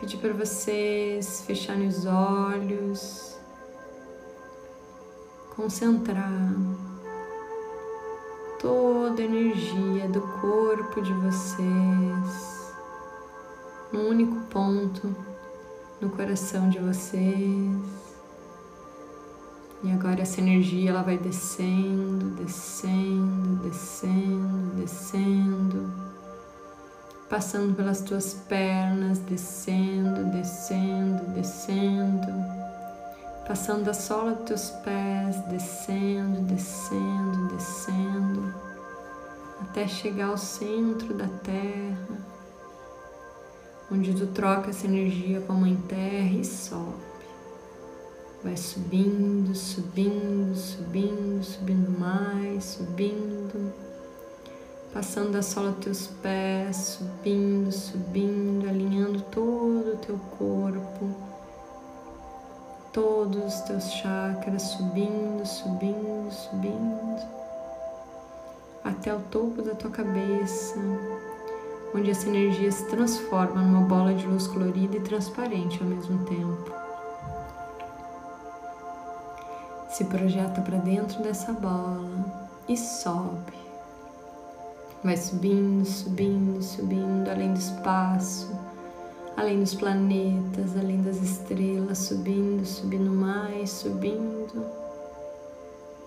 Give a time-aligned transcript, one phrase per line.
[0.00, 3.36] pedir para vocês fecharem os olhos,
[5.54, 6.54] concentrar
[8.58, 12.74] toda a energia do corpo de vocês
[13.92, 15.14] num único ponto
[16.00, 18.00] no coração de vocês.
[19.82, 26.09] E agora essa energia ela vai descendo, descendo, descendo, descendo,
[27.30, 32.26] passando pelas tuas pernas, descendo, descendo, descendo,
[33.46, 38.54] passando da sola dos teus pés, descendo, descendo, descendo,
[39.60, 42.18] até chegar ao centro da terra,
[43.92, 47.10] onde tu troca essa energia com a Mãe Terra e sobe.
[48.42, 53.72] Vai subindo, subindo, subindo, subindo mais, subindo,
[54.92, 61.14] passando da sola dos teus pés, subindo, subindo, alinhando todo o teu corpo,
[62.92, 67.22] todos os teus chakras, subindo, subindo, subindo,
[68.84, 70.78] até o topo da tua cabeça,
[71.94, 76.80] onde essa energia se transforma numa bola de luz colorida e transparente ao mesmo tempo.
[80.00, 82.08] se projeta para dentro dessa bola
[82.66, 83.59] e sobe.
[85.02, 88.50] Vai subindo, subindo, subindo, além do espaço,
[89.34, 94.62] além dos planetas, além das estrelas, subindo, subindo mais, subindo,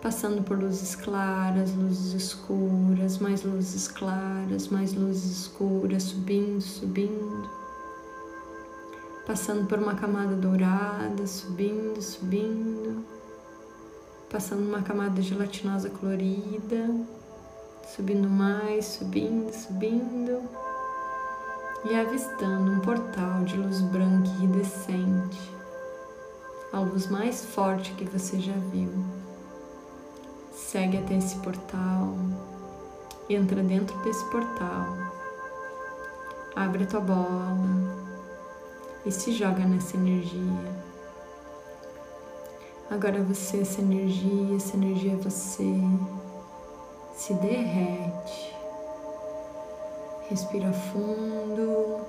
[0.00, 7.50] passando por luzes claras, luzes escuras, mais luzes claras, mais luzes escuras, subindo, subindo,
[9.26, 13.04] passando por uma camada dourada, subindo, subindo.
[14.30, 16.90] Passando uma camada gelatinosa colorida,
[17.94, 20.42] subindo mais, subindo, subindo
[21.88, 25.52] e avistando um portal de luz branca e iridescente,
[26.72, 28.92] a luz mais forte que você já viu.
[30.52, 32.14] Segue até esse portal,
[33.28, 34.96] entra dentro desse portal,
[36.54, 37.56] abre a tua bola
[39.06, 40.88] e se joga nessa energia.
[42.90, 45.64] Agora você, essa energia, essa energia é você
[47.18, 48.56] se derrete.
[50.30, 52.00] Respira fundo.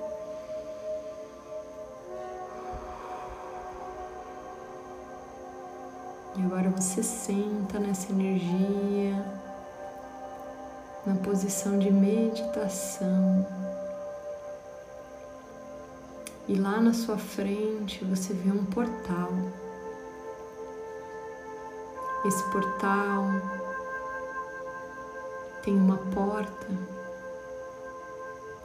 [6.36, 9.22] E agora você senta nessa energia,
[11.04, 13.46] na posição de meditação.
[16.46, 19.28] E lá na sua frente você vê um portal
[22.24, 23.59] esse portal
[25.62, 26.66] tem uma porta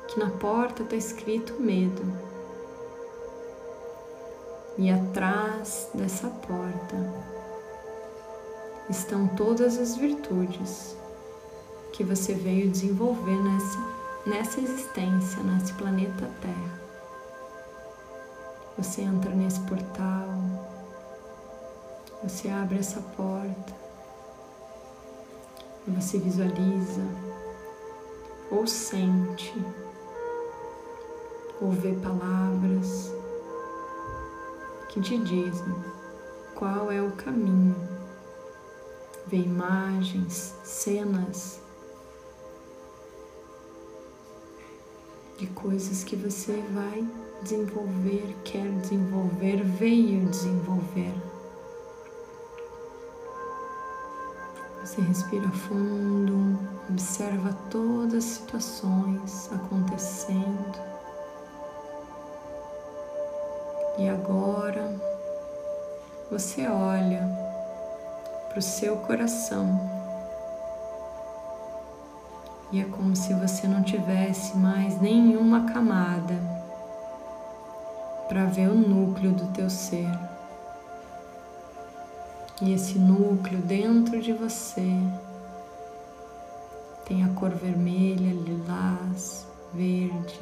[0.08, 2.04] que na porta está escrito medo.
[4.78, 7.14] E atrás dessa porta
[8.90, 10.96] estão todas as virtudes
[11.94, 13.80] que você veio desenvolver nessa,
[14.26, 16.82] nessa existência, nesse planeta Terra.
[18.78, 20.28] Você entra nesse portal
[22.26, 23.85] você abre essa porta
[25.88, 27.02] e você visualiza
[28.50, 29.54] ou sente
[31.62, 33.12] ou vê palavras
[34.90, 35.76] que te dizem
[36.54, 37.76] qual é o caminho.
[39.28, 41.60] Vê imagens, cenas
[45.38, 47.06] de coisas que você vai
[47.42, 51.14] desenvolver, quer desenvolver, veio desenvolver.
[54.86, 60.80] Você respira fundo, observa todas as situações acontecendo.
[63.98, 64.96] E agora
[66.30, 67.28] você olha
[68.48, 69.90] para o seu coração
[72.72, 76.36] e é como se você não tivesse mais nenhuma camada
[78.28, 80.35] para ver o núcleo do teu ser.
[82.62, 84.90] E esse núcleo dentro de você
[87.06, 90.40] tem a cor vermelha, lilás, verde,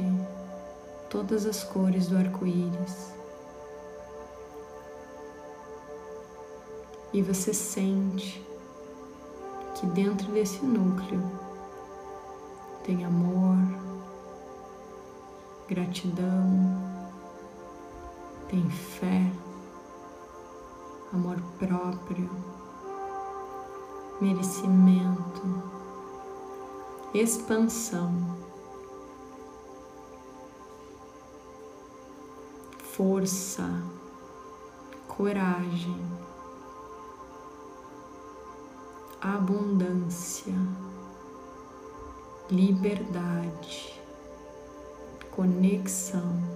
[1.09, 3.11] todas as cores do arco-íris.
[7.11, 8.45] E você sente
[9.75, 11.21] que dentro desse núcleo
[12.83, 13.57] tem amor,
[15.67, 16.77] gratidão,
[18.49, 19.31] tem fé
[21.13, 22.29] amor próprio,
[24.19, 25.63] merecimento,
[27.13, 28.43] expansão.
[32.93, 33.67] força,
[35.07, 35.99] coragem,
[39.19, 40.53] abundância,
[42.51, 43.99] liberdade,
[45.31, 46.52] conexão.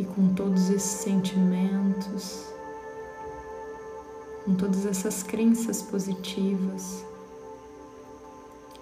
[0.00, 2.46] E com todos esses sentimentos,
[4.46, 7.04] com todas essas crenças positivas,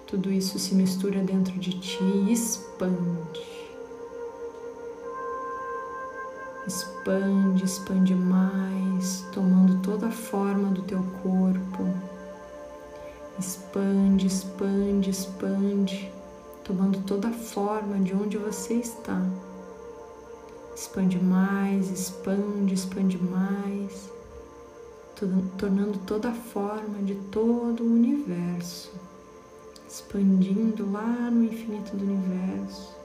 [0.07, 3.69] tudo isso se mistura dentro de ti e expande.
[6.65, 11.83] Expande, expande mais, tomando toda a forma do teu corpo.
[13.37, 16.09] Expande, expande, expande,
[16.63, 19.21] tomando toda a forma de onde você está.
[20.79, 24.09] Expande mais, expande, expande mais,
[25.57, 28.89] tornando toda a forma de todo o universo
[29.85, 32.95] expandindo lá no infinito do universo.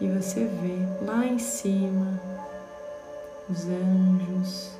[0.00, 2.22] E você vê lá em cima
[3.50, 4.70] os anjos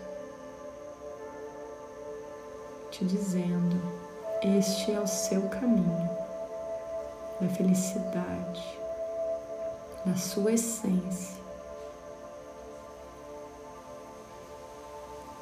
[2.93, 3.77] te dizendo:
[4.59, 6.09] Este é o seu caminho
[7.41, 8.79] da felicidade,
[10.05, 11.39] da sua essência.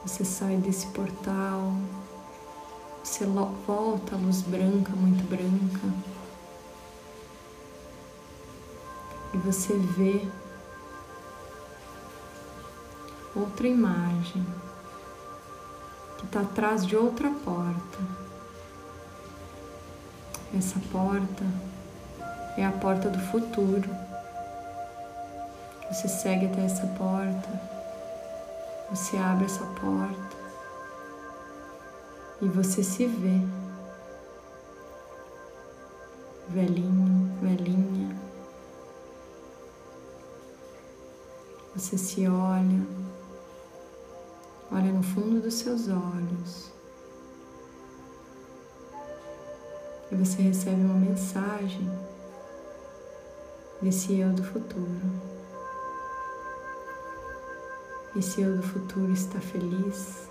[0.05, 1.73] Você sai desse portal
[3.06, 5.88] você volta a luz branca, muito branca.
[9.32, 10.26] E você vê
[13.32, 14.44] outra imagem
[16.19, 17.99] que está atrás de outra porta.
[20.52, 21.44] Essa porta
[22.59, 24.06] é a porta do futuro.
[25.91, 27.49] Você segue até essa porta,
[28.91, 30.37] você abre essa porta.
[32.43, 33.41] E você se vê.
[36.49, 38.17] Velhinho, velhinha.
[41.75, 42.87] Você se olha,
[44.73, 46.71] olha no fundo dos seus olhos.
[50.11, 51.91] E você recebe uma mensagem
[53.83, 55.36] desse eu do futuro.
[58.17, 60.27] Esse eu do futuro está feliz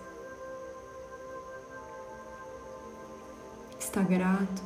[3.96, 4.62] está grato,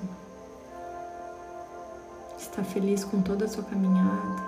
[2.36, 4.42] está feliz com toda a sua caminhada,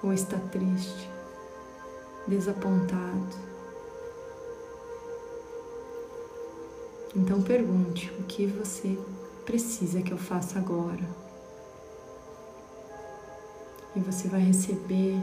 [0.00, 1.10] ou está triste,
[2.28, 3.36] desapontado.
[7.16, 8.96] Então pergunte o que você
[9.44, 11.23] precisa que eu faça agora.
[13.96, 15.20] E você vai receber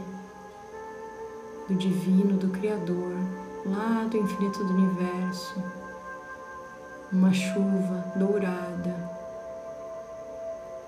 [1.68, 3.14] do divino, do Criador,
[3.66, 5.62] lá do infinito do universo,
[7.12, 9.10] uma chuva dourada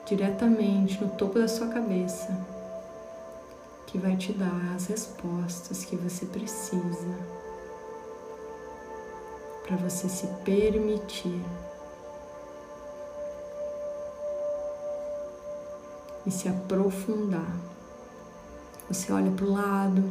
[0.06, 2.36] diretamente no topo da sua cabeça
[3.86, 7.16] que vai te dar as respostas que você precisa
[9.66, 11.40] para você se permitir
[16.26, 17.73] e se aprofundar.
[18.88, 20.02] Você olha para o lado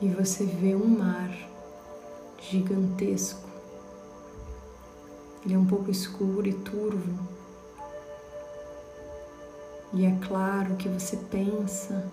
[0.00, 1.30] e você vê um mar
[2.38, 3.46] gigantesco
[5.46, 7.16] ele é um pouco escuro e turvo.
[9.92, 12.04] E é claro que você pensa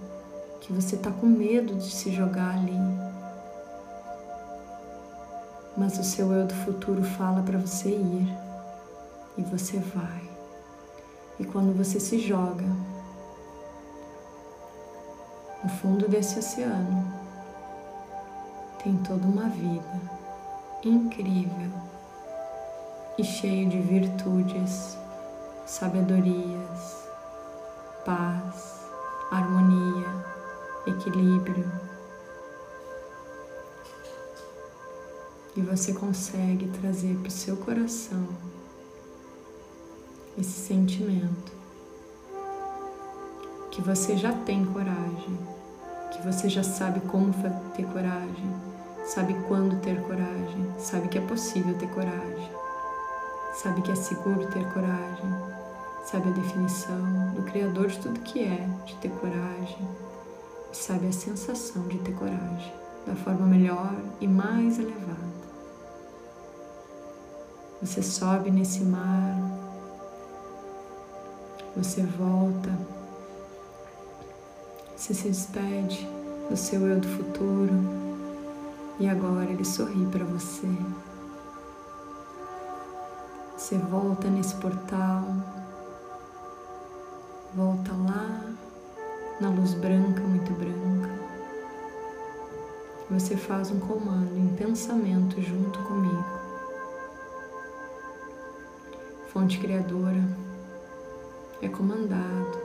[0.61, 2.77] que você está com medo de se jogar ali.
[5.75, 8.37] Mas o seu eu do futuro fala para você ir.
[9.35, 10.29] E você vai.
[11.39, 12.67] E quando você se joga
[15.63, 17.13] no fundo desse oceano,
[18.83, 20.01] tem toda uma vida
[20.83, 21.71] incrível
[23.17, 24.97] e cheio de virtudes,
[25.65, 27.07] sabedorias,
[28.05, 28.81] paz,
[29.31, 30.07] harmonia,
[30.85, 31.71] equilíbrio.
[35.55, 38.27] E você consegue trazer para o seu coração
[40.37, 41.53] esse sentimento
[43.69, 45.37] que você já tem coragem,
[46.13, 47.33] que você já sabe como
[47.75, 48.55] ter coragem,
[49.05, 52.63] sabe quando ter coragem, sabe que é possível ter coragem
[53.53, 55.29] sabe que é seguro ter coragem,
[56.05, 59.87] sabe a definição do Criador de tudo que é, de ter coragem,
[60.71, 62.73] sabe a sensação de ter coragem,
[63.05, 65.33] da forma melhor e mais elevada.
[67.81, 69.37] Você sobe nesse mar,
[71.75, 72.71] você volta,
[75.03, 76.07] você se despede
[76.49, 77.73] do seu eu do futuro
[78.97, 80.69] e agora ele sorri para você.
[83.57, 85.25] Você volta nesse portal
[87.53, 88.45] Volta lá
[89.41, 91.09] na luz branca, muito branca.
[93.11, 96.25] Você faz um comando em pensamento junto comigo.
[99.33, 100.23] Fonte Criadora,
[101.61, 102.62] é comandado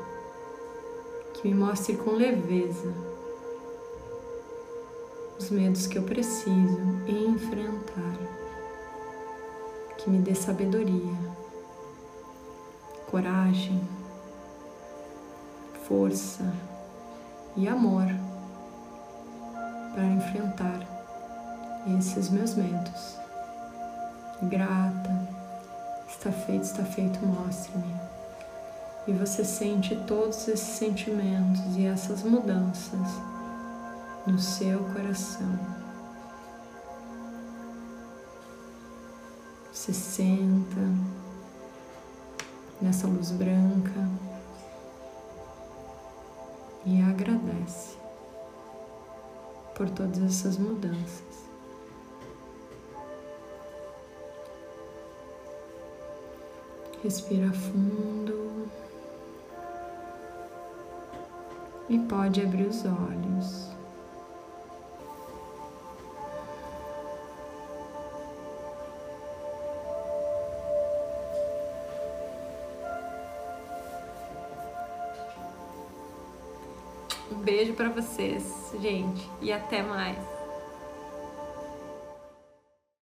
[1.41, 2.93] que me mostre com leveza
[5.39, 8.19] os medos que eu preciso enfrentar,
[9.97, 11.15] que me dê sabedoria,
[13.09, 13.81] coragem,
[15.87, 16.53] força
[17.57, 18.07] e amor
[19.95, 20.81] para enfrentar
[21.99, 23.17] esses meus medos.
[24.43, 25.29] Grata,
[26.09, 28.18] está feito, está feito, mostre-me.
[29.09, 33.09] E você sente todos esses sentimentos e essas mudanças
[34.27, 35.59] no seu coração.
[39.73, 40.83] Você senta
[42.83, 44.07] nessa luz branca
[46.85, 47.97] e agradece
[49.75, 51.49] por todas essas mudanças.
[57.03, 58.48] Respira fundo
[61.89, 63.69] e pode abrir os olhos.
[77.31, 80.38] Um beijo para vocês, gente, e até mais.